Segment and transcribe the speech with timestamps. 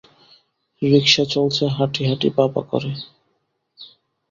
[0.81, 2.91] রিকশা চলছে হাঁটি-হাঁটি পা-পা করে।